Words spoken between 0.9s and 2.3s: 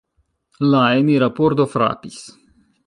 enira pordo frapis.